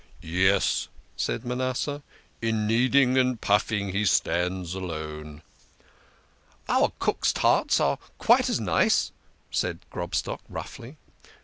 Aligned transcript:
Yes," 0.23 0.87
said 1.15 1.45
Manasseh," 1.45 2.01
in 2.41 2.65
kneading 2.65 3.19
and 3.19 3.39
puffing 3.39 3.89
he 3.91 4.03
stands 4.03 4.73
alone." 4.73 5.43
"Our 6.67 6.91
cook's 6.97 7.31
tarts 7.31 7.79
are 7.79 7.99
quite 8.17 8.49
as 8.49 8.59
nice," 8.59 9.11
said 9.51 9.77
Grobstock 9.91 10.41
roughly. 10.49 10.97